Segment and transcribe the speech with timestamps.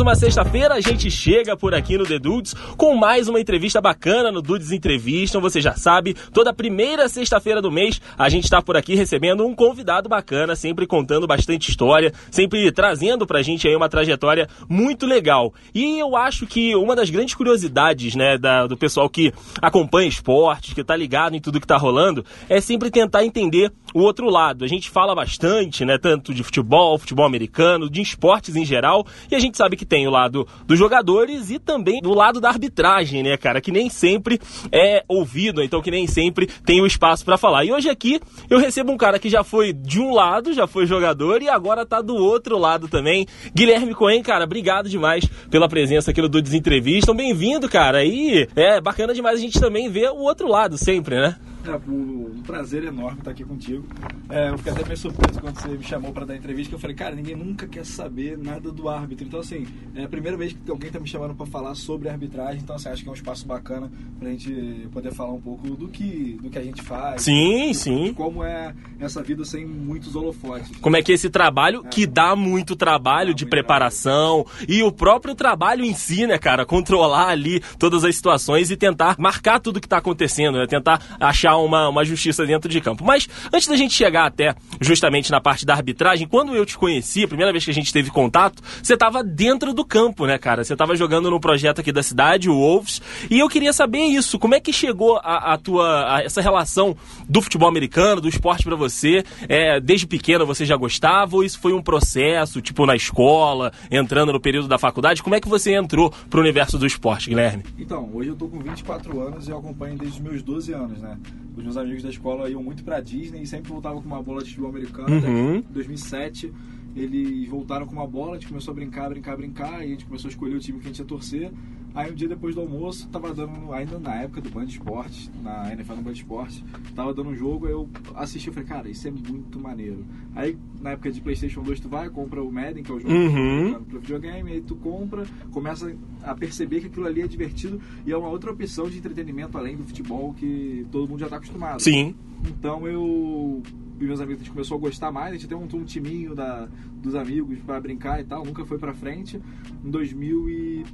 [0.00, 4.32] uma sexta-feira a gente chega por aqui no The Dudes com mais uma entrevista bacana
[4.32, 5.40] no Dudes Entrevistam.
[5.42, 9.54] Você já sabe, toda primeira sexta-feira do mês a gente está por aqui recebendo um
[9.54, 15.52] convidado bacana, sempre contando bastante história, sempre trazendo pra gente aí uma trajetória muito legal.
[15.74, 20.72] E eu acho que uma das grandes curiosidades, né, da, do pessoal que acompanha esportes,
[20.72, 24.64] que tá ligado em tudo que tá rolando, é sempre tentar entender o outro lado.
[24.64, 29.34] A gente fala bastante, né, tanto de futebol, futebol americano, de esportes em geral, e
[29.34, 33.24] a gente sabe que tem o lado dos jogadores e também do lado da arbitragem,
[33.24, 34.40] né, cara, que nem sempre
[34.70, 37.64] é ouvido, então que nem sempre tem o espaço para falar.
[37.64, 40.86] E hoje aqui eu recebo um cara que já foi de um lado, já foi
[40.86, 43.26] jogador e agora tá do outro lado também.
[43.52, 47.12] Guilherme Cohen, cara, obrigado demais pela presença aqui no Dudes Entrevista.
[47.12, 48.04] Bem-vindo, cara.
[48.04, 51.34] E é bacana demais a gente também ver o outro lado sempre, né?
[51.66, 53.84] É um prazer enorme estar aqui contigo.
[54.30, 56.78] É, eu fiquei até meio surpreso quando você me chamou para dar entrevista, que eu
[56.78, 59.26] falei, cara, ninguém nunca quer saber nada do árbitro.
[59.26, 62.60] Então, assim, é a primeira vez que alguém está me chamando para falar sobre arbitragem,
[62.62, 65.68] então, assim, acho que é um espaço bacana para a gente poder falar um pouco
[65.70, 67.22] do que, do que a gente faz.
[67.22, 68.14] Sim, sim.
[68.14, 70.70] Como é essa vida sem muitos holofotes.
[70.78, 71.88] Como é que esse trabalho, é.
[71.88, 77.28] que dá muito trabalho de preparação, e o próprio trabalho em si, né, cara, controlar
[77.28, 81.88] ali todas as situações e tentar marcar tudo que está acontecendo, né, tentar achar uma,
[81.88, 83.04] uma justiça dentro de campo.
[83.04, 87.24] Mas antes da gente chegar até justamente na parte da arbitragem, quando eu te conheci,
[87.24, 90.64] a primeira vez que a gente teve contato, você estava dentro do campo, né, cara?
[90.64, 93.00] Você estava jogando no projeto aqui da cidade, o Wolves,
[93.30, 96.96] e eu queria saber isso, como é que chegou a, a tua a essa relação
[97.28, 99.24] do futebol americano, do esporte para você?
[99.48, 104.32] É, desde pequeno você já gostava ou isso foi um processo, tipo na escola, entrando
[104.32, 105.22] no período da faculdade?
[105.22, 107.64] Como é que você entrou pro universo do esporte, Guilherme?
[107.78, 110.98] Então, hoje eu tô com 24 anos e eu acompanho desde os meus 12 anos,
[111.00, 111.16] né?
[111.60, 114.42] Os meus amigos da escola iam muito pra Disney e sempre voltavam com uma bola
[114.42, 115.14] de futebol americano.
[115.14, 115.56] Uhum.
[115.56, 116.52] Em 2007,
[116.96, 120.06] eles voltaram com uma bola, a gente começou a brincar, brincar, brincar, e a gente
[120.06, 121.52] começou a escolher o time que a gente ia torcer.
[121.94, 125.72] Aí um dia depois do almoço, tava dando, ainda na época do Band Esportes, na
[125.72, 126.64] NFL no Band Esportes,
[126.94, 130.04] tava dando um jogo, aí eu assisti e falei, cara, isso é muito maneiro.
[130.34, 133.12] Aí na época de Playstation 2 tu vai, compra o Madden, que é o jogo
[133.12, 133.84] uhum.
[133.84, 138.16] pro videogame, aí tu compra, começa a perceber que aquilo ali é divertido e é
[138.16, 141.82] uma outra opção de entretenimento além do futebol que todo mundo já tá acostumado.
[141.82, 142.14] Sim.
[142.46, 143.62] Então eu
[144.00, 146.34] e meus amigos, a gente começou a gostar mais, a gente tem um, um timinho
[146.34, 146.66] da,
[147.02, 149.38] dos amigos para brincar e tal, nunca foi pra frente.
[149.84, 150.84] Em 2000 e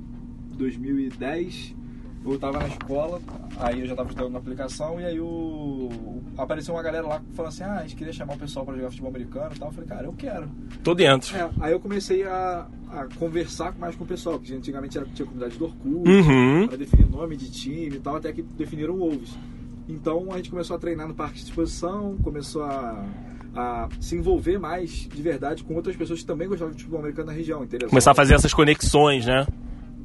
[0.57, 1.77] 2010
[2.33, 3.21] eu tava na escola,
[3.59, 5.89] aí eu já tava estudando na aplicação, e aí o...
[6.37, 8.91] apareceu uma galera lá falando assim, ah, a gente queria chamar o pessoal para jogar
[8.91, 9.69] futebol americano e tal.
[9.69, 10.51] Eu falei, cara, eu quero.
[10.83, 11.37] Tô dentro.
[11.37, 15.27] É, aí eu comecei a, a, conversar mais com o pessoal, porque antigamente era, tinha
[15.27, 16.67] comunidade do Orkut, uhum.
[16.67, 19.37] para definir nome de time e tal, até que definiram o Wolves.
[19.89, 23.05] Então a gente começou a treinar no parque de exposição, começou a
[23.59, 27.29] a se envolver mais de verdade com outras pessoas que também gostavam de futebol americano
[27.29, 27.67] na região.
[27.89, 29.47] Começar a fazer essas conexões, né?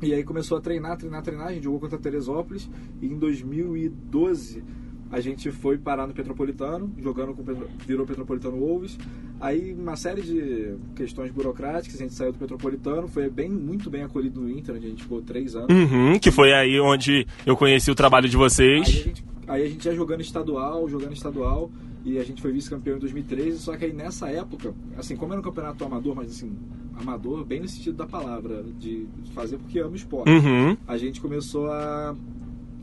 [0.01, 1.47] E aí começou a treinar, treinar, treinar.
[1.47, 2.67] A gente jogou contra Teresópolis
[3.01, 4.63] e em 2012
[5.11, 7.43] a gente foi parar no Petropolitano, jogando com
[7.85, 8.97] virou Petropolitano Wolves.
[9.39, 14.03] Aí uma série de questões burocráticas, a gente saiu do Petropolitano, foi bem muito bem
[14.03, 15.69] acolhido no Inter, onde a gente ficou três anos.
[15.69, 18.87] Uhum, que foi aí onde eu conheci o trabalho de vocês.
[18.87, 21.69] Aí a gente, aí a gente ia jogando estadual, jogando estadual
[22.05, 25.41] e a gente foi vice-campeão em 2013, só que aí nessa época, assim, como era
[25.41, 26.51] um campeonato amador, mas assim,
[26.95, 30.77] amador bem no sentido da palavra, de fazer porque ama o esporte, uhum.
[30.87, 32.15] a gente começou a...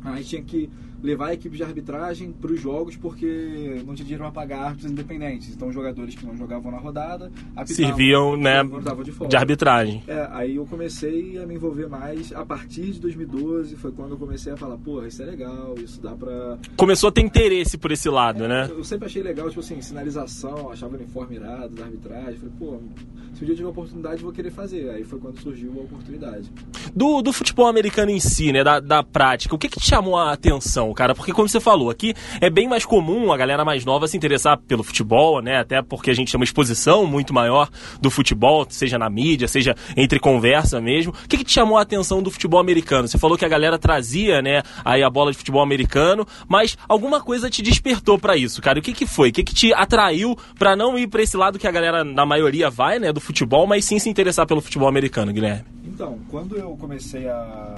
[0.05, 0.71] A gente tinha que
[1.03, 4.91] levar a equipe de arbitragem para os jogos porque não tinha dinheiro para pagar árbitros
[4.91, 5.55] independentes.
[5.55, 7.31] Então, jogadores que não jogavam na rodada
[7.67, 10.03] serviam né, de, de, arbitragem.
[10.07, 13.77] É, aí eu comecei a me envolver mais a partir de 2012.
[13.77, 16.59] Foi quando eu comecei a falar: porra, isso é legal, isso dá para.
[16.77, 18.69] Começou a ter interesse por esse lado, é, né?
[18.71, 22.37] Eu sempre achei legal, tipo assim, sinalização, achava o uniforme irado da arbitragem.
[22.37, 22.81] Falei, pô,
[23.35, 24.91] se um dia tiver oportunidade, vou querer fazer.
[24.91, 26.51] Aí foi quando surgiu a oportunidade.
[26.95, 30.17] Do, do futebol americano em si, né, da, da prática, o que, que te chamou
[30.17, 30.88] a atenção?
[30.95, 34.17] Cara, porque como você falou, aqui é bem mais comum a galera mais nova se
[34.17, 35.59] interessar pelo futebol, né?
[35.59, 37.69] Até porque a gente tem uma exposição muito maior
[38.01, 41.13] do futebol, seja na mídia, seja entre conversa mesmo.
[41.13, 43.09] O que, que te chamou a atenção do futebol americano?
[43.09, 47.21] Você falou que a galera trazia, né, aí a bola de futebol americano, mas alguma
[47.21, 48.79] coisa te despertou para isso, cara?
[48.79, 49.31] O que que foi?
[49.31, 52.27] O que que te atraiu para não ir para esse lado que a galera na
[52.27, 55.65] maioria vai, né, do futebol, mas sim se interessar pelo futebol americano, Guilherme?
[55.85, 57.77] Então, quando eu comecei a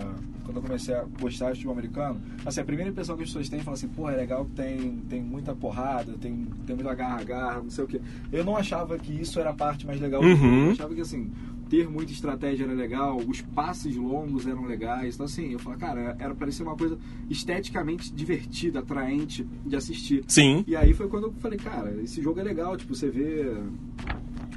[0.50, 3.48] quando eu comecei a gostar de futebol americano, assim, a primeira impressão que as pessoas
[3.48, 7.62] têm, falam assim, pô, é legal que tem, tem muita porrada, tem, tem muito agarra-agarra,
[7.62, 8.00] não sei o quê.
[8.32, 10.66] Eu não achava que isso era a parte mais legal uhum.
[10.66, 11.30] Eu achava que, assim,
[11.68, 15.14] ter muita estratégia era legal, os passes longos eram legais.
[15.14, 16.98] Então, assim, eu falava, cara, era para ser uma coisa
[17.30, 20.24] esteticamente divertida, atraente de assistir.
[20.26, 20.64] Sim.
[20.66, 23.56] E aí foi quando eu falei, cara, esse jogo é legal, tipo, você vê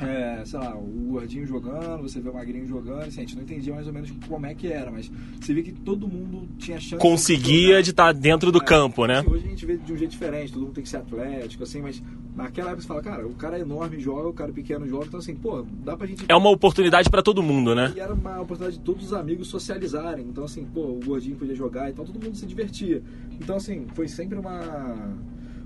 [0.08, 3.44] é, sei lá, o gordinho jogando, você vê o magrinho jogando, assim, a gente não
[3.44, 6.80] entendia mais ou menos como é que era, mas você vê que todo mundo tinha
[6.80, 9.20] chance Conseguia de, de estar dentro do é, campo, né?
[9.20, 11.64] Assim, hoje a gente vê de um jeito diferente, todo mundo tem que ser atlético,
[11.64, 12.02] assim, mas
[12.36, 15.06] naquela época você fala, cara, o cara é enorme joga, o cara é pequeno joga,
[15.06, 16.26] então assim, pô, dá pra gente.
[16.28, 17.94] É uma oportunidade para todo mundo, né?
[17.96, 21.56] E era uma oportunidade de todos os amigos socializarem, então assim, pô, o gordinho podia
[21.56, 23.02] jogar, então todo mundo se divertia.
[23.40, 25.14] Então assim, foi sempre uma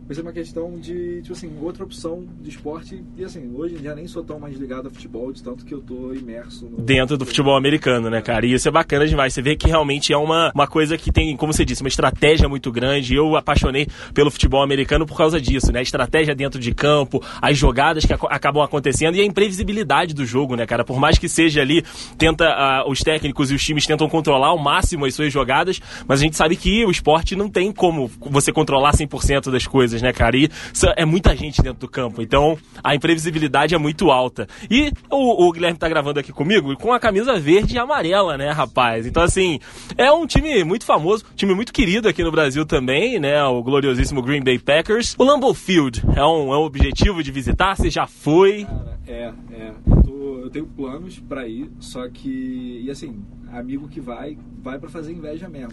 [0.07, 3.03] mas é uma questão de, tipo assim, outra opção de esporte.
[3.17, 5.81] E assim, hoje já nem sou tão mais ligado a futebol, de tanto que eu
[5.81, 6.77] tô imerso no...
[6.77, 8.45] Dentro do futebol americano, né, cara?
[8.45, 9.33] E isso é bacana demais.
[9.33, 12.47] Você vê que realmente é uma, uma coisa que tem, como você disse, uma estratégia
[12.47, 13.15] muito grande.
[13.15, 15.79] Eu apaixonei pelo futebol americano por causa disso, né?
[15.79, 20.25] A estratégia dentro de campo, as jogadas que ac acabam acontecendo e a imprevisibilidade do
[20.25, 20.85] jogo, né, cara?
[20.85, 21.83] Por mais que seja ali,
[22.17, 26.21] tenta uh, os técnicos e os times tentam controlar ao máximo as suas jogadas, mas
[26.21, 30.01] a gente sabe que o esporte não tem como você controlar 100% das coisas coisas,
[30.01, 30.37] né, cara?
[30.37, 30.49] E
[30.95, 34.47] é muita gente dentro do campo, então a imprevisibilidade é muito alta.
[34.69, 38.51] E o, o Guilherme tá gravando aqui comigo com a camisa verde e amarela, né,
[38.51, 39.05] rapaz?
[39.05, 39.59] Então, assim,
[39.97, 43.43] é um time muito famoso, time muito querido aqui no Brasil também, né?
[43.43, 45.15] O gloriosíssimo Green Bay Packers.
[45.17, 47.75] O Lambeau Field é um, é um objetivo de visitar?
[47.75, 48.65] Você já foi?
[48.65, 49.71] Cara, é, é.
[49.87, 52.81] Eu, tô, eu tenho planos para ir, só que.
[52.83, 55.71] E assim, amigo que vai, vai para fazer inveja mesmo.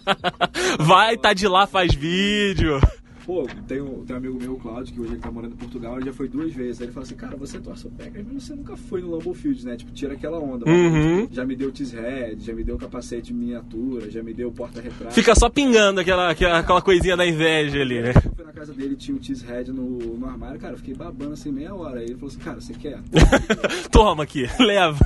[0.80, 2.80] vai, tá de lá, faz vídeo.
[3.24, 5.56] Pô, tem um, tem um amigo meu, o Claudio, que hoje ele tá morando em
[5.56, 6.80] Portugal, ele já foi duas vezes.
[6.80, 9.34] Aí ele fala assim, cara, você torce o Packers, mas você nunca foi no Lambeau
[9.34, 9.76] Field, né?
[9.76, 10.68] Tipo, tira aquela onda.
[10.68, 11.26] Uhum.
[11.30, 15.14] Já me deu T-Head, já me deu capacete miniatura, já me deu porta-retrato.
[15.14, 18.12] Fica só pingando aquela, aquela, aquela coisinha da inveja ali, né?
[18.14, 21.32] Eu fui na casa dele, tinha o T-Head no, no armário, cara, eu fiquei babando
[21.32, 22.00] assim meia hora.
[22.00, 23.00] Aí ele falou assim, cara, você quer?
[23.90, 24.98] Toma aqui, leva.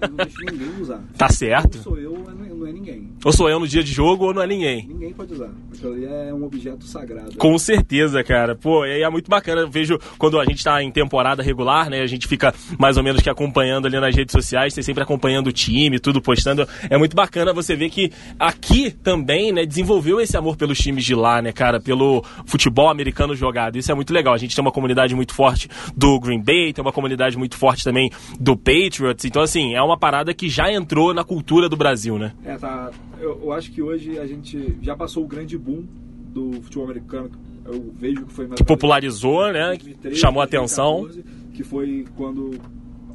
[0.00, 1.02] Eu não deixo ninguém usar.
[1.18, 1.76] Tá certo.
[1.76, 3.08] Ou sou eu, não é ninguém.
[3.24, 4.86] Ou sou eu no dia de jogo ou não é ninguém.
[4.86, 5.50] Ninguém pode usar.
[5.72, 7.36] Aquilo ali é um objeto sagrado.
[7.36, 8.54] Com certeza, cara.
[8.54, 9.62] Pô, e é muito bacana.
[9.62, 12.00] Eu vejo quando a gente tá em temporada regular, né?
[12.00, 15.48] A gente fica mais ou menos que acompanhando ali nas redes sociais, tem sempre acompanhando
[15.48, 16.66] o time, tudo postando.
[16.88, 21.14] É muito bacana você ver que aqui também, né, desenvolveu esse amor pelos times de
[21.14, 21.80] lá, né, cara?
[21.80, 23.76] Pelo futebol americano jogado.
[23.76, 24.34] Isso é muito legal.
[24.34, 27.84] A gente tem uma comunidade muito forte do Green Bay, tem uma comunidade muito forte
[27.84, 28.10] também
[28.40, 29.24] do Patriots.
[29.24, 32.32] Então, assim, é uma parada que já entrou na cultura do Brasil, né?
[32.44, 32.90] É, tá.
[33.18, 35.84] Eu, eu acho que hoje a gente já passou o grande boom
[36.32, 37.30] do futebol americano
[37.66, 39.68] eu vejo que foi que popularizou, né?
[39.68, 41.08] 2013, chamou a atenção.
[41.52, 42.58] Que foi quando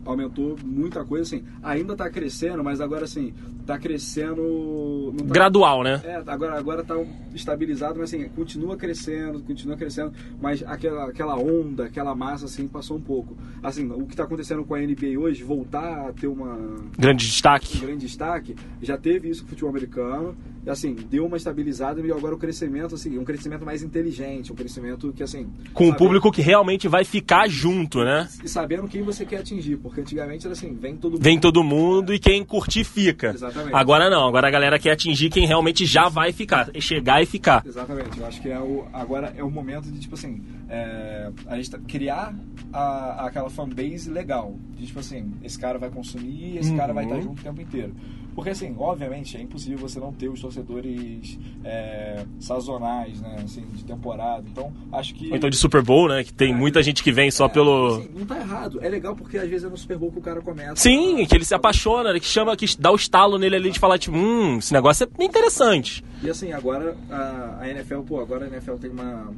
[0.03, 3.33] aumentou muita coisa, assim, ainda está crescendo, mas agora assim,
[3.71, 5.13] está crescendo...
[5.17, 6.01] Tá, Gradual, né?
[6.03, 6.95] É, agora, agora tá
[7.33, 12.97] estabilizado, mas assim, continua crescendo, continua crescendo, mas aquela, aquela onda, aquela massa, assim, passou
[12.97, 13.37] um pouco.
[13.63, 16.57] Assim, o que está acontecendo com a NBA hoje, voltar a ter uma...
[16.97, 17.77] Grande destaque.
[17.77, 20.35] Um grande destaque, já teve isso com o futebol americano,
[20.67, 25.11] assim, deu uma estabilizada e agora o crescimento, assim, um crescimento mais inteligente, um crescimento
[25.13, 25.47] que, assim...
[25.73, 28.27] Com um público que realmente vai ficar junto, né?
[28.43, 31.23] E sabendo quem você quer atingir, porque antigamente era assim, vem todo mundo.
[31.23, 33.29] Vem todo mundo e quem curtir fica.
[33.29, 33.60] Exatamente.
[33.73, 37.63] Agora não, agora a galera quer atingir quem realmente já vai ficar, chegar e ficar.
[37.65, 41.55] Exatamente, eu acho que é o, agora é o momento de, tipo assim, é, a
[41.57, 42.33] gente tá, criar
[42.71, 44.55] a, aquela fanbase legal.
[44.77, 46.77] De, tipo assim, esse cara vai consumir, esse uhum.
[46.77, 47.21] cara vai estar uhum.
[47.21, 47.93] junto o tempo inteiro.
[48.33, 53.37] Porque, assim, obviamente, é impossível você não ter os torcedores é, sazonais, né?
[53.43, 54.43] Assim, de temporada.
[54.49, 55.29] Então, acho que.
[55.29, 56.23] Ou então de Super Bowl, né?
[56.23, 57.97] Que tem é, muita gente que vem só é, pelo.
[57.97, 58.79] Assim, não tá errado.
[58.81, 60.75] É legal porque às vezes é no Super Bowl que o cara começa.
[60.75, 61.27] Sim, a...
[61.27, 64.15] que ele se apaixona, que chama, que dá o estalo nele ali de falar, tipo,
[64.15, 66.03] hum, esse negócio é interessante.
[66.23, 69.31] E assim, agora a, a NFL, pô, agora a NFL tem uma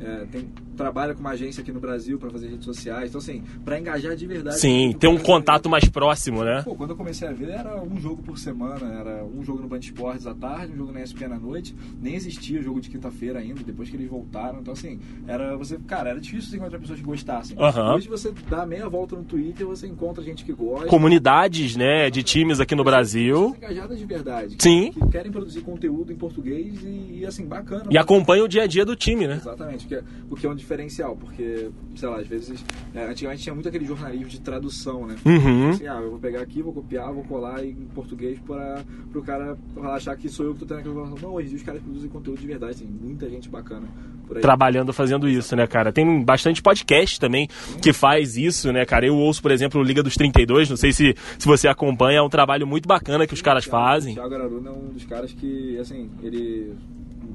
[0.00, 0.48] é, tem,
[0.80, 3.08] trabalha com uma agência aqui no Brasil para fazer redes sociais.
[3.08, 4.58] Então, assim, para engajar de verdade.
[4.58, 6.62] Sim, ter um contato mais próximo, né?
[6.64, 9.00] Pô, quando eu comecei a ver, era um jogo por semana.
[9.00, 11.74] Era um jogo no Band Esportes à tarde, um jogo na ESPN à noite.
[12.00, 14.60] Nem existia jogo de quinta-feira ainda, depois que eles voltaram.
[14.60, 15.78] Então, assim, era você.
[15.86, 17.56] Cara, era difícil você encontrar pessoas que gostassem.
[17.56, 17.94] Uhum.
[17.94, 20.86] Hoje você dá meia volta no Twitter você encontra gente que gosta.
[20.86, 23.54] Comunidades, né, de times aqui no Brasil.
[23.56, 24.56] Engajadas de verdade.
[24.58, 24.92] Sim.
[24.92, 27.84] Que querem produzir conteúdo em português e, e assim, bacana.
[27.90, 29.36] E acompanham o dia a dia do time, né?
[29.36, 33.42] Exatamente que é, o que é um diferencial, porque, sei lá, às vezes, é, antigamente
[33.42, 35.16] tinha muito aquele jornalismo de tradução, né?
[35.24, 35.70] Uhum.
[35.70, 39.56] Assim, ah, eu vou pegar aqui, vou copiar, vou colar em português para o cara
[39.92, 41.28] achar que sou eu que tô tendo aquela informação.
[41.28, 43.88] Não, hoje os caras produzem conteúdo de verdade, tem muita gente bacana
[44.26, 44.42] por aí.
[44.42, 45.92] Trabalhando, fazendo isso, né, cara?
[45.92, 47.48] Tem bastante podcast também
[47.82, 49.06] que faz isso, né, cara?
[49.06, 52.28] Eu ouço, por exemplo, Liga dos 32, não sei se, se você acompanha, é um
[52.28, 54.12] trabalho muito bacana que os caras fazem.
[54.12, 56.76] O Thiago Araruna é um dos caras que, assim, ele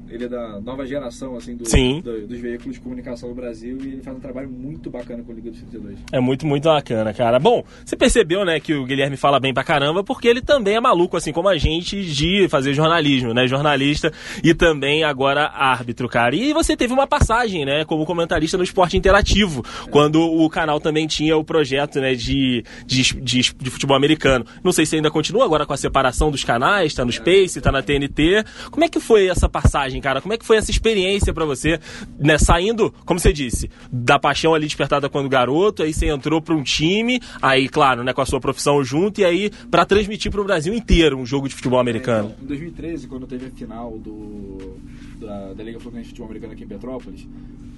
[0.10, 1.64] ele é da nova geração, assim, do,
[2.02, 5.32] do- dos veículos de comunicação do Brasil e ele faz um trabalho muito bacana com
[5.32, 5.98] a Liga dos 32.
[6.12, 7.40] É muito, muito bacana, cara.
[7.40, 10.80] Bom, você percebeu, né, que o Guilherme fala bem pra caramba, porque ele também é
[10.80, 13.48] maluco, assim como a gente, de fazer jornalismo, né?
[13.48, 14.12] Jornalista
[14.44, 16.36] e também agora árbitro, cara.
[16.36, 21.08] E você teve uma passagem, né, como comentarista no esporte interativo, quando o canal também
[21.08, 24.46] tinha o projeto, né, de, de, de, de futebol americano.
[24.64, 27.72] Não sei se ainda continua agora com a separação dos canais, tá no Space, tá
[27.72, 28.44] na TNT.
[28.72, 30.22] Como é que foi essa passagem, cara?
[30.22, 31.80] Como é que foi essa experiência pra você,
[32.20, 36.56] né, saindo, como você disse, da paixão ali despertada quando garoto, aí você entrou pra
[36.56, 40.44] um time, aí, claro, né, com a sua profissão junto, e aí pra transmitir pro
[40.44, 42.30] Brasil inteiro um jogo de futebol americano.
[42.36, 44.78] Então, em 2013, quando teve a final do,
[45.20, 47.28] da, da Liga Fluminense de Futebol Americano aqui em Petrópolis,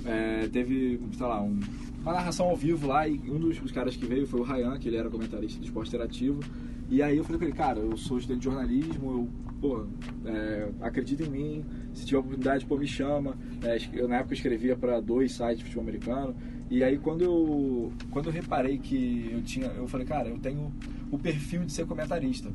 [0.06, 1.60] é, teve, sei lá, um-
[2.02, 4.78] uma narração ao vivo lá e um dos, dos caras que veio foi o Ryan,
[4.80, 6.40] que ele era comentarista do esporte interativo.
[6.90, 9.86] E aí eu falei com ele, cara, eu sou estudante de jornalismo, eu, pô,
[10.26, 13.36] é, acredita em mim, se tiver oportunidade, pô, me chama.
[13.64, 16.36] É, eu, na época eu escrevia para dois sites de futebol americano.
[16.70, 20.72] E aí quando eu, quando eu reparei que eu tinha, eu falei, cara, eu tenho
[21.12, 22.52] o perfil de ser comentarista.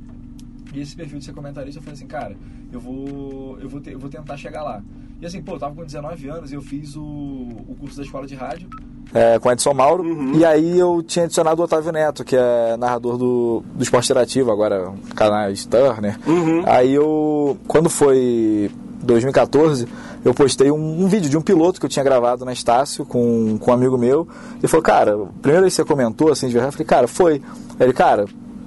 [0.75, 2.37] E esse perfil de ser comentarista, eu falei assim, cara,
[2.73, 4.82] eu vou, eu vou, ter- eu vou tentar chegar lá.
[5.21, 8.02] E assim, pô, eu tava com 19 anos e eu fiz o, o curso da
[8.02, 8.68] escola de rádio.
[9.14, 10.02] É, com Edson Mauro.
[10.02, 10.32] Uhum.
[10.35, 14.50] E aí eu tinha adicionado o Otávio Neto, que é narrador do, do Esporte Interativo,
[14.50, 16.18] agora canais Turner.
[16.26, 16.62] Uhum.
[16.66, 18.71] Aí eu, quando foi
[19.02, 19.87] 2014,
[20.25, 23.59] eu postei um, um vídeo de um piloto que eu tinha gravado na Estácio com,
[23.59, 24.26] com um amigo meu.
[24.59, 27.42] Ele falou, cara, primeiro vez que você comentou assim de verdade, eu falei, cara, foi.
[27.80, 28.26] Ele, cara,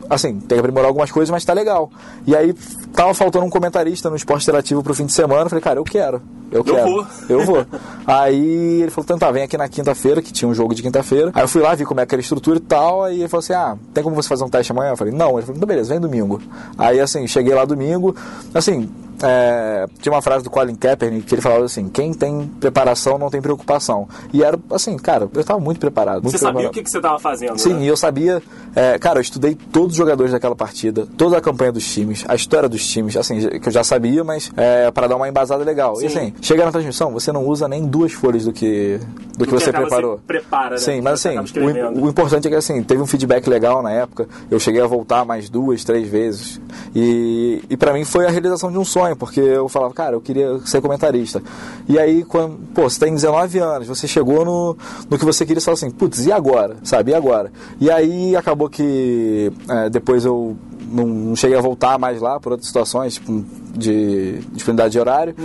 [0.09, 1.89] assim, tem que aprimorar algumas coisas, mas tá legal.
[2.25, 2.53] E aí
[2.93, 5.43] tava faltando um comentarista no esporte interativo pro fim de semana.
[5.43, 6.21] Eu falei, cara, eu quero.
[6.51, 6.89] Eu, quero.
[6.89, 7.07] vou.
[7.27, 7.65] Eu vou.
[8.05, 11.31] Aí ele falou, então tá, vem aqui na quinta-feira, que tinha um jogo de quinta-feira.
[11.33, 13.03] Aí eu fui lá, vi como é que era a estrutura e tal.
[13.03, 14.91] Aí ele falou assim: ah, tem como você fazer um teste amanhã?
[14.91, 15.37] Eu falei, não.
[15.37, 16.41] Ele falou, então beleza, vem domingo.
[16.77, 18.15] Aí assim, cheguei lá domingo.
[18.53, 18.89] Assim,
[19.25, 23.29] é, tinha uma frase do Colin Kaepernick que ele falava assim: quem tem preparação não
[23.29, 24.07] tem preocupação.
[24.31, 26.21] E era assim, cara, eu tava muito preparado.
[26.21, 26.71] Muito Você sabia preparado.
[26.71, 27.85] o que, que você tava fazendo, Sim, né?
[27.85, 28.41] eu sabia,
[28.75, 32.35] é, cara, eu estudei todos os jogadores daquela partida, toda a campanha dos times, a
[32.35, 35.95] história dos times, assim, que eu já sabia, mas é, para dar uma embasada legal.
[35.95, 36.03] Sim.
[36.03, 38.99] E assim, chega na transmissão, você não usa nem duas folhas do que,
[39.37, 40.17] do que que você preparou.
[40.17, 40.77] você prepara, né?
[40.77, 44.27] Sim, mas assim, o, o importante é que assim, teve um feedback legal na época,
[44.51, 46.61] eu cheguei a voltar mais duas, três vezes,
[46.93, 50.21] e, e para mim foi a realização de um sonho, porque eu falava, cara, eu
[50.21, 51.41] queria ser comentarista.
[51.87, 54.77] E aí, quando, pô, você tem 19 anos, você chegou no,
[55.09, 56.77] no que você queria, você falou assim, putz, e agora?
[56.83, 57.51] Sabe, e agora?
[57.79, 60.55] E aí acabou que é, depois eu
[60.91, 63.43] não, cheguei a voltar mais lá por outras situações, tipo,
[63.75, 65.35] de disponibilidade de horário.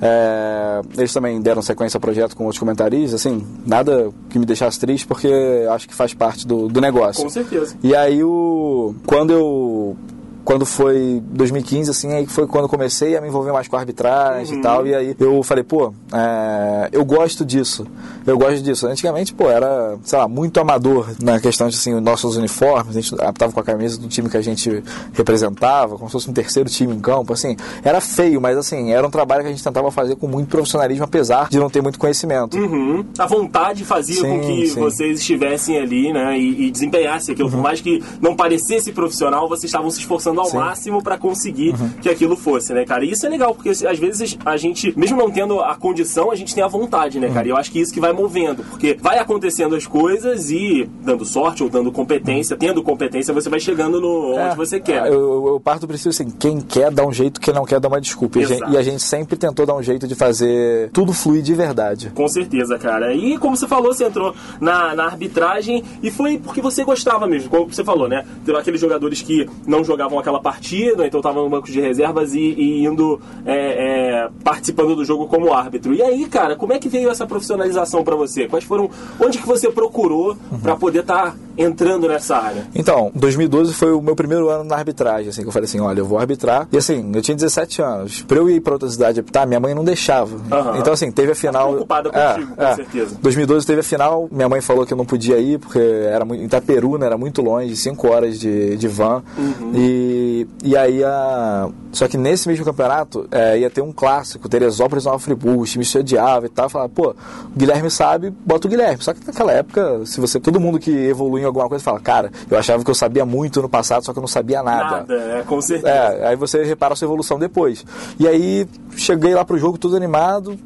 [0.00, 4.78] É, eles também deram sequência ao projeto com outros comentaristas, assim, nada que me deixasse
[4.78, 5.28] triste, porque
[5.70, 7.22] acho que faz parte do, do negócio.
[7.22, 7.76] Com certeza.
[7.82, 9.96] E aí o quando eu
[10.46, 14.58] quando foi 2015, assim, aí foi quando comecei a me envolver mais com a arbitragem
[14.58, 17.84] e tal, e aí eu falei, pô, é, eu gosto disso,
[18.24, 18.86] eu gosto disso.
[18.86, 23.00] Antigamente, pô, era, sei lá, muito amador na questão de, assim, os nossos uniformes, a
[23.00, 26.32] gente tava com a camisa do time que a gente representava, como se fosse um
[26.32, 29.64] terceiro time em campo, assim, era feio, mas assim, era um trabalho que a gente
[29.64, 32.56] tentava fazer com muito profissionalismo, apesar de não ter muito conhecimento.
[32.56, 33.04] Uhum.
[33.18, 34.78] A vontade fazia Sim, com que sim.
[34.78, 36.38] vocês estivessem ali, né?
[36.38, 37.50] E, e desempenhassem aquilo.
[37.50, 40.56] Por mais que não parecesse profissional, vocês estavam se esforçando ao Sim.
[40.56, 43.04] máximo para conseguir que aquilo fosse, né, cara?
[43.04, 46.34] E isso é legal, porque às vezes a gente, mesmo não tendo a condição, a
[46.34, 47.46] gente tem a vontade, né, cara?
[47.46, 51.24] E eu acho que isso que vai movendo, porque vai acontecendo as coisas e dando
[51.24, 55.06] sorte ou dando competência, tendo competência, você vai chegando no É, onde você quer.
[55.06, 57.80] Eu, eu- eu parto do princípio assim, quem quer dá um jeito, quem não quer
[57.80, 58.38] dá uma desculpa.
[58.38, 58.72] E a, gente, Exato.
[58.72, 62.10] e a gente sempre tentou dar um jeito de fazer tudo fluir de verdade.
[62.14, 63.12] Com certeza, cara.
[63.14, 67.48] E como você falou, você entrou na, na arbitragem e foi porque você gostava mesmo,
[67.50, 68.24] como você falou, né?
[68.58, 72.84] Aqueles jogadores que não jogavam aquela partida, então estavam no banco de reservas e, e
[72.84, 75.94] indo é, é, participando do jogo como árbitro.
[75.94, 78.48] E aí, cara, como é que veio essa profissionalização pra você?
[78.48, 78.90] Quais foram.
[79.20, 82.66] Onde que você procurou pra poder estar entrando nessa área?
[82.74, 86.00] Então, 2012 foi o meu primeiro ano na arbitragem, assim, que eu falei assim, olha,
[86.00, 86.66] eu vou arbitrar.
[86.72, 88.22] E assim, eu tinha 17 anos.
[88.22, 90.36] Pra eu ir pra outra cidade apitar, minha mãe não deixava.
[90.50, 90.78] Aham.
[90.78, 91.68] Então, assim, teve a final...
[91.68, 93.18] preocupada contigo, com certeza.
[93.22, 96.42] 2012 teve a final, minha mãe falou que eu não podia ir, porque era muito,
[96.42, 99.22] em Itaperuna, era muito longe, 5 horas de, de van.
[99.38, 99.72] Uhum.
[99.74, 100.15] E,
[100.62, 101.68] e aí, a...
[101.92, 105.66] só que nesse mesmo campeonato, é, ia ter um clássico, Teresópolis e Nova Friburgo, o
[105.66, 106.68] time se odiava e tal.
[106.68, 109.02] Falava, pô, o Guilherme sabe, bota o Guilherme.
[109.02, 112.30] Só que naquela época, se você, todo mundo que evolui em alguma coisa fala, cara,
[112.50, 114.98] eu achava que eu sabia muito no passado, só que eu não sabia nada.
[114.98, 115.88] Nada, é, com certeza.
[115.88, 117.84] É, aí você repara a sua evolução depois.
[118.18, 120.58] E aí cheguei lá pro jogo todo animado.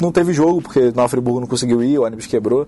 [0.00, 2.66] Não teve jogo, porque Nova Friburgo não conseguiu ir, o ônibus quebrou.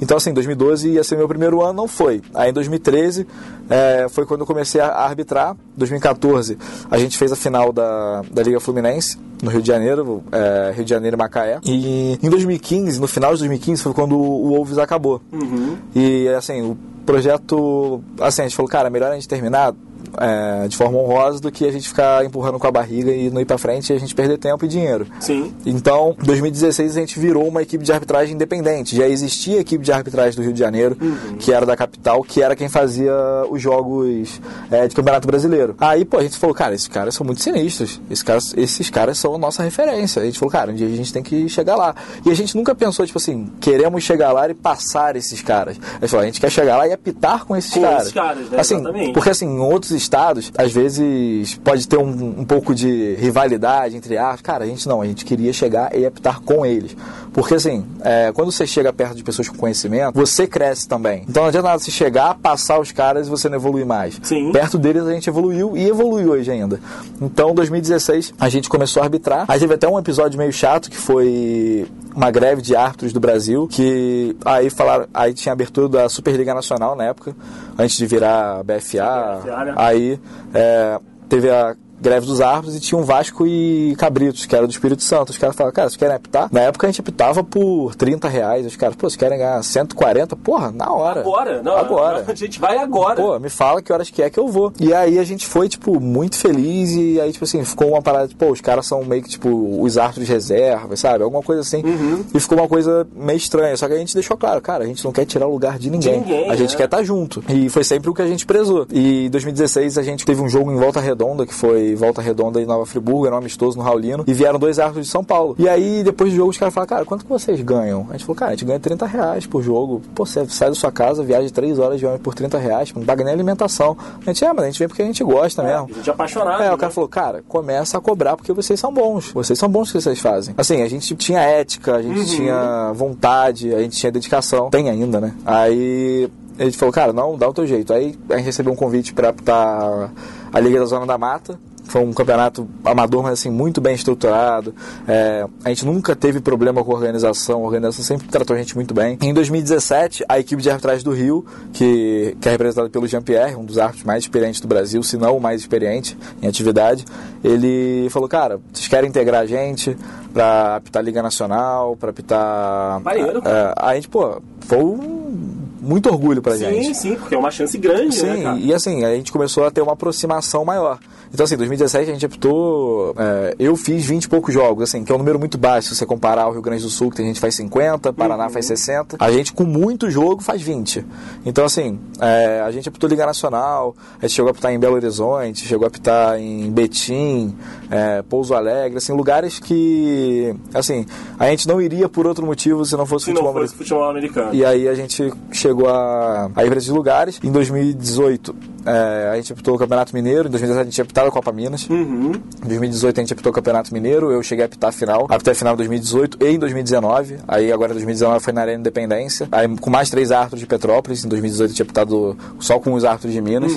[0.00, 2.22] Então, assim, 2012 ia ser meu primeiro ano, não foi.
[2.34, 3.26] Aí em 2013
[3.68, 5.56] é, foi quando eu comecei a arbitrar.
[5.76, 6.58] 2014
[6.90, 10.84] a gente fez a final da, da Liga Fluminense, no Rio de Janeiro, é, Rio
[10.84, 11.58] de Janeiro e Macaé.
[11.64, 15.20] E em 2015, no final de 2015, foi quando o Wolves acabou.
[15.32, 15.76] Uhum.
[15.94, 19.74] E, assim, o projeto, assim, a gente falou, cara, melhor a gente terminar
[20.18, 23.40] é, de forma honrosa do que a gente ficar empurrando com a barriga e não
[23.40, 25.06] ir para frente e a gente perder tempo e dinheiro.
[25.20, 25.52] Sim.
[25.64, 28.96] Então, em 2016 a gente virou uma equipe de arbitragem independente.
[28.96, 31.36] Já existia a equipe de arbitragem do Rio de Janeiro, uhum.
[31.38, 33.12] que era da capital, que era quem fazia
[33.50, 34.40] os jogos
[34.70, 35.74] é, de Campeonato Brasileiro.
[35.78, 38.00] Aí, pô, a gente falou, cara, esses caras são muito sinistros.
[38.10, 40.22] Esses caras, esses caras são a nossa referência.
[40.22, 41.94] A gente falou, cara, um dia a gente tem que chegar lá.
[42.24, 45.78] E a gente nunca pensou, tipo assim, queremos chegar lá e passar esses caras.
[45.78, 48.02] A gente falou, a gente quer chegar lá e apitar com esses com caras.
[48.02, 48.60] Esses caras né?
[48.60, 49.12] assim, Exatamente.
[49.12, 54.16] Porque assim, em outros estados, às vezes pode ter um, um pouco de rivalidade entre
[54.16, 54.42] árbitros.
[54.42, 56.96] Cara, a gente não, a gente queria chegar e apitar com eles.
[57.32, 61.24] Porque assim, é, quando você chega perto de pessoas com conhecimento, você cresce também.
[61.28, 64.18] Então não adianta nada se chegar, passar os caras e você não evoluir mais.
[64.22, 64.52] Sim.
[64.52, 66.80] Perto deles a gente evoluiu e evolui hoje ainda.
[67.20, 69.44] Então, em 2016, a gente começou a arbitrar.
[69.48, 73.68] Aí teve até um episódio meio chato que foi uma greve de árbitros do Brasil,
[73.68, 77.34] que aí falaram, aí tinha abertura da Superliga Nacional na época,
[77.80, 79.40] antes de virar BFA.
[79.42, 79.74] BFA né?
[79.76, 80.20] Aí
[80.54, 84.70] é, teve a greve dos árbitros e tinha um Vasco e Cabritos, que era do
[84.70, 85.30] Espírito Santo.
[85.30, 86.48] Os caras falaram, cara, vocês querem apitar?
[86.52, 88.66] Na época a gente apitava por 30 reais.
[88.66, 90.36] Os caras, pô, vocês querem ganhar 140?
[90.36, 91.20] Porra, na hora.
[91.20, 92.24] Agora, não, agora.
[92.26, 93.20] A gente vai agora.
[93.20, 94.72] Pô, me fala que horas que é que eu vou.
[94.80, 98.28] E aí a gente foi, tipo, muito feliz e aí, tipo assim, ficou uma parada,
[98.28, 101.22] tipo, pô, os caras são meio que, tipo, os árbitros de reserva, sabe?
[101.22, 101.82] Alguma coisa assim.
[101.84, 102.24] Uhum.
[102.34, 103.76] E ficou uma coisa meio estranha.
[103.76, 105.90] Só que a gente deixou claro, cara, a gente não quer tirar o lugar de
[105.90, 106.22] ninguém.
[106.22, 106.76] De ninguém a gente né?
[106.76, 107.42] quer estar junto.
[107.48, 108.86] E foi sempre o que a gente prezou.
[108.90, 112.60] E em 2016 a gente teve um jogo em Volta Redonda, que foi Volta Redonda
[112.60, 115.54] e Nova Friburgo, era um amistoso no Raulino, e vieram dois árbitros de São Paulo.
[115.58, 118.06] E aí, depois do jogo, os caras falaram, cara, quanto que vocês ganham?
[118.08, 120.02] A gente falou, cara, a gente ganha 30 reais por jogo.
[120.14, 123.04] Pô, você sai da sua casa, viaja 3 horas de ônibus por 30 reais, não
[123.04, 123.96] paga nem alimentação.
[124.20, 125.88] A gente, é, mas a gente vem porque a gente gosta É, mesmo.
[125.90, 126.62] a gente é apaixonado.
[126.62, 126.72] É, né?
[126.74, 129.30] o cara falou, cara, começa a cobrar porque vocês são bons.
[129.32, 130.54] Vocês são bons que vocês fazem.
[130.56, 134.70] Assim, a gente tinha ética, a gente tinha vontade, a gente tinha dedicação.
[134.70, 135.34] Tem ainda, né?
[135.44, 137.92] Aí a gente falou, cara, não, dá o teu jeito.
[137.92, 140.10] Aí a gente recebeu um convite pra apitar
[140.52, 141.58] a Liga da Zona da Mata.
[141.90, 144.72] Foi um campeonato amador, mas assim, muito bem estruturado.
[145.08, 148.76] É, a gente nunca teve problema com a organização, a organização sempre tratou a gente
[148.76, 149.18] muito bem.
[149.20, 153.64] Em 2017, a equipe de arbitragem do Rio, que, que é representada pelo Jean-Pierre, um
[153.64, 157.04] dos árbitros mais experientes do Brasil, se não o mais experiente em atividade,
[157.42, 159.96] ele falou, cara, vocês querem integrar a gente
[160.32, 163.00] pra apitar a Liga Nacional, pra apitar...
[163.00, 163.42] Maneiro.
[163.44, 166.86] É, a gente, pô, foi um muito orgulho pra sim, gente.
[166.86, 169.70] Sim, sim, porque é uma chance grande, Sim, né, e assim, a gente começou a
[169.70, 170.98] ter uma aproximação maior.
[171.32, 173.14] Então, assim, 2017 a gente apitou.
[173.16, 175.94] é, eu fiz 20 e poucos jogos, assim, que é um número muito baixo se
[175.94, 178.50] você comparar ao Rio Grande do Sul, que tem gente faz 50, Paraná Uhum.
[178.50, 179.16] faz 60.
[179.18, 181.06] A gente, com muito jogo, faz 20.
[181.46, 184.96] Então, assim, é, a gente apitou Liga Nacional, a gente chegou a apitar em Belo
[184.96, 187.54] Horizonte, chegou a apitar em Betim,
[187.88, 191.06] é, Pouso Alegre, assim, lugares que, assim,
[191.38, 194.10] a gente não iria por outro motivo se não fosse Se futebol não fosse futebol
[194.10, 194.52] americano.
[194.52, 197.38] e aí a gente chegou a, a ir para esses lugares.
[197.42, 198.54] Em 2018,
[198.84, 200.48] é, a gente apitou o Campeonato Mineiro.
[200.48, 201.88] Em 2017 a gente apitou a Copa Minas.
[201.88, 202.32] Uhum.
[202.64, 204.30] Em 2018 a gente apitou o Campeonato Mineiro.
[204.30, 205.26] Eu cheguei a apitar a final.
[205.28, 207.38] Apitei a final em 2018 e em 2019.
[207.46, 209.48] Aí agora em 2019 foi na Arena Independência.
[209.52, 211.24] Aí com mais três árbitros de Petrópolis.
[211.24, 213.72] Em 2018 eu tinha apitado só com os árbitros de Minas.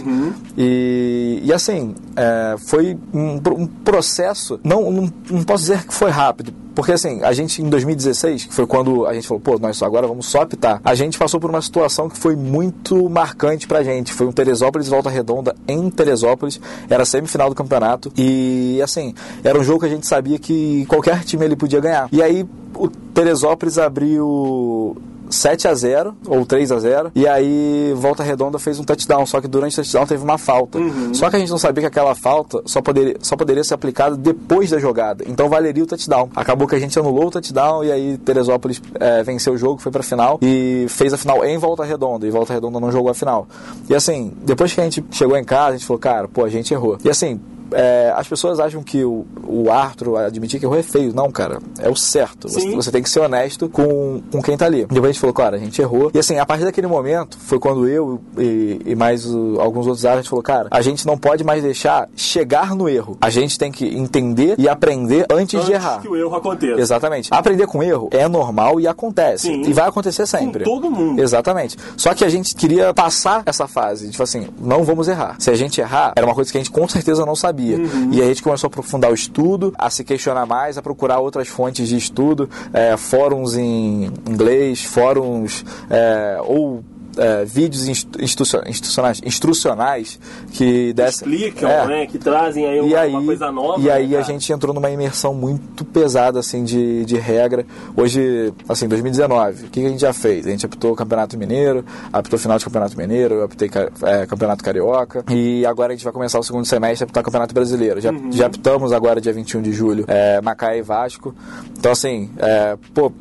[0.57, 4.59] E, e assim, é, foi um, um processo.
[4.63, 6.62] Não, não, não posso dizer que foi rápido.
[6.75, 10.07] Porque assim, a gente em 2016, que foi quando a gente falou, pô, nós agora
[10.07, 10.81] vamos só apitar.
[10.83, 14.13] A gente passou por uma situação que foi muito marcante pra gente.
[14.13, 16.59] Foi um Teresópolis Volta Redonda em Teresópolis.
[16.89, 18.11] Era semifinal do campeonato.
[18.17, 22.09] E assim, era um jogo que a gente sabia que qualquer time ele podia ganhar.
[22.11, 24.97] E aí o Teresópolis abriu
[25.33, 29.41] 7 a 0 ou 3 a 0 e aí Volta Redonda fez um touchdown, só
[29.41, 30.79] que durante o touchdown teve uma falta.
[31.13, 34.15] Só que a gente não sabia que aquela falta só poderia, só poderia ser aplicada
[34.15, 35.23] depois da jogada.
[35.27, 36.29] Então valeria o touchdown.
[36.35, 39.91] Acabou que a gente anulou o touchdown e aí Teresópolis é, venceu o jogo, foi
[39.91, 42.27] pra final e fez a final em Volta Redonda.
[42.27, 43.47] E Volta Redonda não jogou a final.
[43.89, 46.49] E assim, depois que a gente chegou em casa, a gente falou, cara, pô, a
[46.49, 46.97] gente errou.
[47.03, 47.39] E assim,
[47.75, 51.13] é, as pessoas acham que o, o Arthur admitir que errou é feio.
[51.13, 52.47] Não, cara, é o certo.
[52.49, 54.85] Você, você tem que ser honesto com, com quem tá ali.
[54.85, 56.11] Depois a gente falou, cara, a gente errou.
[56.13, 59.25] E assim, a partir daquele momento, foi quando eu e, e mais
[59.59, 63.17] alguns outros árbitros falou, cara, a gente não pode mais deixar chegar no erro.
[63.21, 66.01] A gente tem que entender e aprender antes, Antes de errar.
[66.01, 66.79] que o erro aconteça.
[66.79, 67.29] Exatamente.
[67.31, 69.47] Aprender com erro é normal e acontece.
[69.47, 69.61] Sim.
[69.65, 70.63] E vai acontecer sempre.
[70.63, 71.21] todo mundo.
[71.21, 71.77] Exatamente.
[71.97, 74.09] Só que a gente queria passar essa fase.
[74.09, 75.35] Tipo assim, não vamos errar.
[75.39, 77.62] Se a gente errar, era uma coisa que a gente com certeza não sabia.
[77.63, 77.77] Sabia.
[77.77, 78.09] Uhum.
[78.11, 81.47] E a gente começou a aprofundar o estudo, a se questionar mais, a procurar outras
[81.47, 86.83] fontes de estudo, é, fóruns em inglês, fóruns é, ou
[87.17, 90.19] é, vídeos institucionais, instrucionais
[90.51, 93.81] que dessem, explicam, é, né, que trazem aí uma, aí, uma coisa nova.
[93.81, 97.65] E aí né, a gente entrou numa imersão muito pesada assim de, de regra.
[97.95, 100.47] Hoje, assim, 2019, o que a gente já fez?
[100.47, 103.69] A gente apitou o Campeonato Mineiro, apitou final de Campeonato Mineiro, eu apitei
[104.03, 107.53] é, Campeonato Carioca e agora a gente vai começar o segundo semestre a apitar Campeonato
[107.53, 108.01] Brasileiro.
[108.01, 108.31] Já, uhum.
[108.31, 111.35] já apitamos agora dia 21 de julho, é, Macaé e Vasco.
[111.77, 113.11] Então assim, é, pô,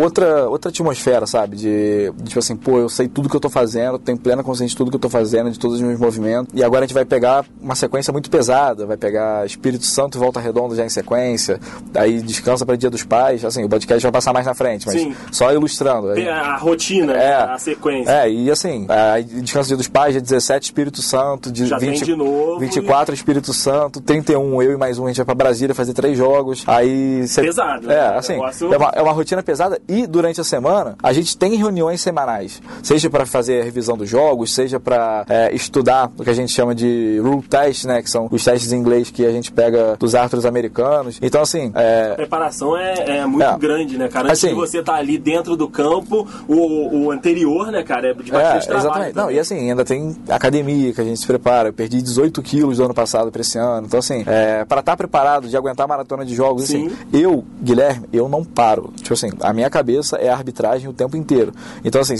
[0.00, 1.56] outra, outra atmosfera, sabe?
[1.56, 4.70] De, de, tipo assim, pô, eu sei tudo que eu tô fazendo, tenho plena consciência
[4.72, 6.52] de tudo que eu tô fazendo, de todos os meus movimentos.
[6.54, 10.20] E agora a gente vai pegar uma sequência muito pesada, vai pegar Espírito Santo e
[10.20, 11.60] Volta Redonda já em sequência,
[11.94, 15.00] aí descansa para Dia dos Pais, assim, o podcast vai passar mais na frente, mas
[15.00, 15.14] Sim.
[15.30, 16.10] só ilustrando.
[16.10, 18.10] Aí, a rotina, é, a sequência.
[18.10, 22.04] É, e assim, aí descansa Dia dos Pais, dia 17 Espírito Santo, de, já 20,
[22.04, 22.58] de novo.
[22.58, 23.16] 24 e...
[23.16, 26.64] Espírito Santo, 31 eu e mais um, a gente vai pra Brasília fazer três jogos.
[26.66, 27.26] Aí.
[27.28, 27.90] Cê, Pesado.
[27.90, 28.16] É, né?
[28.16, 32.00] assim, é, uma, é uma rotina pesada e durante a semana a gente tem reuniões
[32.00, 36.34] semanais, seja para fazer a revisão dos jogos, seja para é, estudar o que a
[36.34, 39.52] gente chama de rule test, né, que são os testes em inglês que a gente
[39.52, 41.18] pega dos árbitros americanos.
[41.20, 42.12] Então assim, é...
[42.12, 43.58] a preparação é, é muito é.
[43.58, 44.28] grande, né, cara?
[44.28, 48.14] Antes assim, de você tá ali dentro do campo, o, o anterior, né, cara, é
[48.14, 48.86] de bastante é, trabalho.
[48.86, 49.16] Exatamente.
[49.16, 51.68] Não, e assim, ainda tem academia que a gente se prepara.
[51.68, 53.86] Eu perdi 18 quilos do ano passado para esse ano.
[53.86, 57.44] Então assim, é, para estar tá preparado de aguentar a maratona de jogos, assim, eu,
[57.60, 58.92] Guilherme, eu não paro.
[58.96, 61.52] Tipo assim, a minha cabeça é a arbitragem o tempo inteiro.
[61.84, 62.14] Então, assim,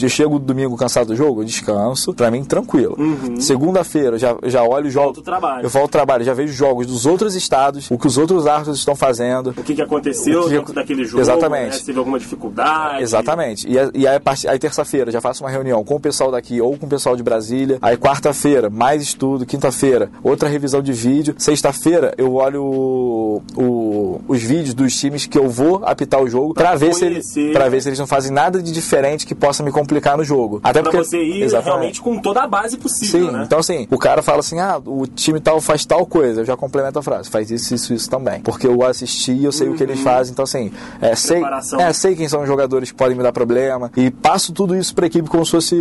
[0.00, 2.96] eu chego domingo cansado do jogo, eu descanso, pra mim, tranquilo.
[2.98, 3.40] Uhum.
[3.40, 5.22] Segunda-feira, já, já olho os jogos.
[5.62, 8.78] Eu volto ao trabalho, já vejo jogos dos outros estados, o que os outros árbitros
[8.78, 9.50] estão fazendo.
[9.50, 10.50] O que, que aconteceu que...
[10.50, 11.20] dentro daquele jogo.
[11.20, 11.66] Exatamente.
[11.66, 11.72] Né?
[11.72, 13.02] Se teve alguma dificuldade.
[13.02, 13.68] Exatamente.
[13.68, 16.86] E, e aí, aí terça-feira, já faço uma reunião com o pessoal daqui ou com
[16.86, 17.78] o pessoal de Brasília.
[17.82, 19.44] Aí quarta-feira, mais estudo.
[19.44, 21.34] Quinta-feira, outra revisão de vídeo.
[21.36, 26.54] Sexta-feira, eu olho o, o, os vídeos dos times que eu vou apitar o jogo
[26.54, 29.34] pra, pra ver se eles para ver se eles não fazem nada de diferente que
[29.34, 30.60] possa me complicar no jogo.
[30.62, 31.68] Até pra porque você ir exatamente.
[31.68, 33.42] realmente com toda a base possível, Sim, né?
[33.46, 36.40] então assim, o cara fala assim: "Ah, o time tal faz tal coisa".
[36.40, 38.40] Eu já complemento a frase: "Faz isso, isso, isso também".
[38.40, 39.74] Porque eu assisti, eu sei uhum.
[39.74, 40.04] o que eles uhum.
[40.04, 41.42] fazem, então assim, é, sei,
[41.78, 44.94] é, sei quem são os jogadores que podem me dar problema e passo tudo isso
[44.94, 45.74] para a equipe como se fosse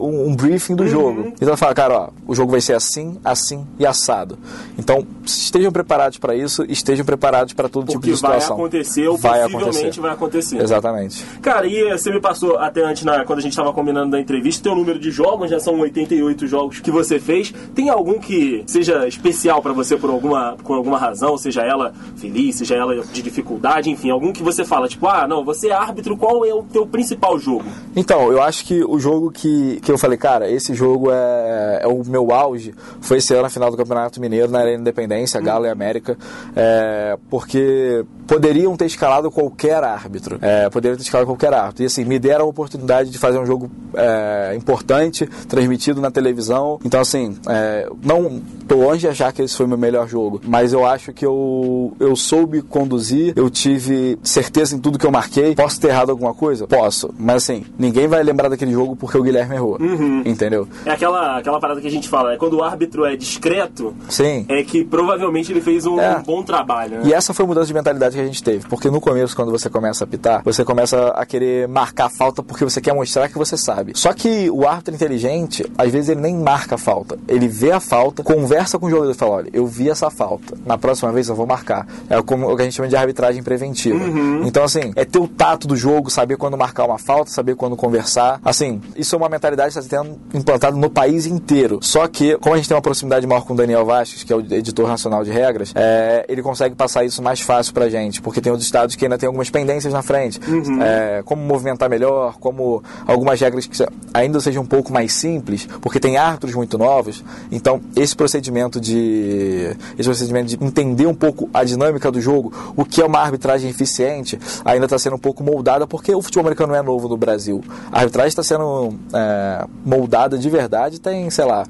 [0.00, 0.88] um, um briefing do uhum.
[0.88, 1.32] jogo.
[1.40, 4.38] Então fala, cara, ó, o jogo vai ser assim, assim e assado.
[4.78, 8.56] Então, estejam preparados para isso, estejam preparados para todo Porque tipo de situação.
[8.56, 10.00] Vai acontecer, ou vai possivelmente acontecer.
[10.00, 10.53] vai acontecer.
[10.62, 11.24] Exatamente.
[11.40, 14.62] Cara, e você me passou até antes, na, quando a gente estava combinando da entrevista,
[14.62, 17.52] teu número de jogos, já são 88 jogos que você fez.
[17.74, 22.56] Tem algum que seja especial para você por alguma, por alguma razão, seja ela feliz,
[22.56, 26.16] seja ela de dificuldade, enfim, algum que você fala, tipo, ah, não, você é árbitro,
[26.16, 27.64] qual é o teu principal jogo?
[27.96, 31.86] Então, eu acho que o jogo que, que eu falei, cara, esse jogo é, é
[31.86, 35.44] o meu auge, foi esse ano na final do Campeonato Mineiro, na Arena Independência, hum.
[35.44, 36.16] Galo e América,
[36.56, 41.82] é, porque poderiam ter escalado qualquer árbitro, é, poderiam ter escalado qualquer árbitro.
[41.82, 46.78] E assim, me deram a oportunidade de fazer um jogo é, importante, transmitido na televisão.
[46.84, 50.42] Então, assim, é, não tô longe de achar que esse foi o meu melhor jogo,
[50.44, 55.10] mas eu acho que eu, eu soube conduzir, eu tive certeza em tudo que eu
[55.10, 55.54] marquei.
[55.54, 56.66] Posso ter errado alguma coisa?
[56.66, 57.14] Posso.
[57.18, 59.78] Mas assim, ninguém vai lembrar daquele jogo porque o Guilherme errou.
[59.80, 60.22] Uhum.
[60.26, 60.68] Entendeu?
[60.84, 64.44] É aquela, aquela parada que a gente fala, é quando o árbitro é discreto, Sim.
[64.48, 66.18] é que provavelmente ele fez um, é.
[66.18, 66.98] um bom trabalho.
[66.98, 67.02] Né?
[67.06, 68.66] E essa foi a mudança de mentalidade que a gente teve.
[68.68, 72.64] Porque no começo, quando você começa a apitar, você começa a querer marcar falta porque
[72.64, 73.92] você quer mostrar que você sabe.
[73.94, 77.18] Só que o árbitro inteligente, às vezes ele nem marca a falta.
[77.28, 80.56] Ele vê a falta, conversa com o jogador e fala: olha, eu vi essa falta.
[80.64, 81.86] Na próxima vez eu vou marcar.
[82.08, 84.02] É como o que a gente chama de arbitragem preventiva.
[84.02, 84.42] Uhum.
[84.44, 87.76] Então, assim, é ter o tato do jogo, saber quando marcar uma falta, saber quando
[87.76, 88.40] conversar.
[88.44, 91.78] Assim, isso é uma mentalidade que está sendo implantada no país inteiro.
[91.82, 94.36] Só que, como a gente tem uma proximidade maior com o Daniel Vasques, que é
[94.36, 98.40] o editor nacional de regras, é, ele consegue passar isso mais fácil pra gente, porque
[98.40, 100.13] tem outros estados que ainda tem algumas pendências na frente.
[100.46, 100.82] Uhum.
[100.82, 106.00] É, como movimentar melhor, como algumas regras que ainda sejam um pouco mais simples, porque
[106.00, 107.24] tem árbitros muito novos.
[107.50, 112.84] Então, esse procedimento de esse procedimento de entender um pouco a dinâmica do jogo, o
[112.84, 116.72] que é uma arbitragem eficiente, ainda está sendo um pouco moldada, porque o futebol americano
[116.72, 117.62] não é novo no Brasil.
[117.90, 121.66] A arbitragem está sendo é, moldada de verdade tem, sei lá,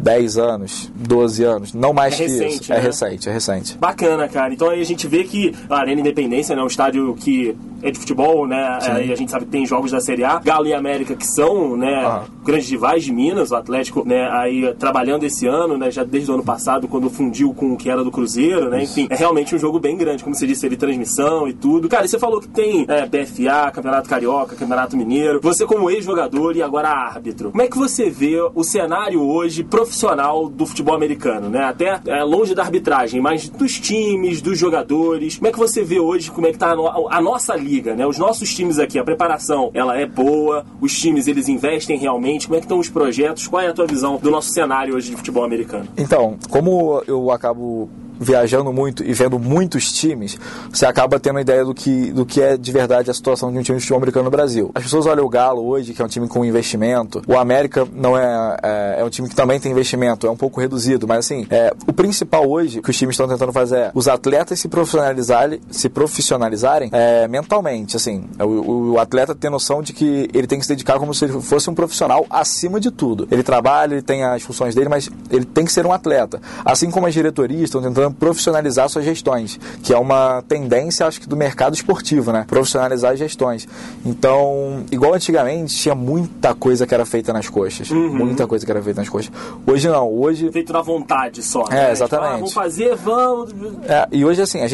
[0.00, 2.72] 10 anos, 12 anos, não mais é que recente, isso.
[2.72, 2.80] É né?
[2.80, 3.78] É recente, é recente.
[3.78, 4.52] Bacana, cara.
[4.52, 7.98] Então aí a gente vê que a Arena Independência, né, um estádio que é de
[7.98, 10.72] futebol, né, é, e a gente sabe que tem jogos da Série A, Galo e
[10.72, 15.76] América que são, né, grandes rivais de Minas, o Atlético, né, aí trabalhando esse ano,
[15.76, 18.82] né, já desde o ano passado, quando fundiu com o que era do Cruzeiro, né,
[18.82, 21.88] enfim, é realmente um jogo bem grande, como você disse, ele transmissão e tudo.
[21.88, 26.56] Cara, e você falou que tem é, BFA, Campeonato Carioca, Campeonato Mineiro, você como ex-jogador
[26.56, 31.48] e agora árbitro, como é que você vê o cenário hoje, profissional do futebol americano,
[31.48, 31.64] né?
[31.64, 35.36] Até é, longe da arbitragem, mas dos times, dos jogadores.
[35.36, 38.06] Como é que você vê hoje como é que tá a, a nossa liga, né?
[38.06, 42.46] Os nossos times aqui, a preparação, ela é boa, os times eles investem realmente.
[42.46, 43.46] Como é que estão os projetos?
[43.46, 45.86] Qual é a tua visão do nosso cenário hoje de futebol americano?
[45.96, 50.38] Então, como eu acabo viajando muito e vendo muitos times,
[50.70, 53.62] você acaba tendo ideia do que, do que é de verdade a situação de um
[53.62, 54.70] time de futebol americano no Brasil.
[54.74, 58.16] As pessoas olham o Galo hoje, que é um time com investimento, o América não
[58.16, 61.46] é, é, é um time que também tem investimento, é um pouco reduzido, mas assim,
[61.50, 65.60] é, o principal hoje que os times estão tentando fazer é os atletas se profissionalizarem,
[65.70, 70.64] se profissionalizarem é, mentalmente, assim, o, o atleta ter noção de que ele tem que
[70.64, 73.26] se dedicar como se ele fosse um profissional acima de tudo.
[73.30, 76.40] Ele trabalha, ele tem as funções dele, mas ele tem que ser um atleta.
[76.64, 81.28] Assim como as diretorias estão tentando profissionalizar suas gestões, que é uma tendência, acho que,
[81.28, 82.44] do mercado esportivo, né?
[82.48, 83.68] Profissionalizar as gestões.
[84.04, 87.90] Então, igual antigamente, tinha muita coisa que era feita nas coxas.
[87.90, 88.14] Uhum.
[88.14, 89.32] Muita coisa que era feita nas coxas.
[89.66, 90.50] Hoje não, hoje...
[90.50, 91.88] Feito na vontade só, né?
[91.88, 92.28] É, exatamente.
[92.28, 93.54] Ah, vamos fazer, vamos...
[93.86, 94.72] É, e hoje, assim, a gente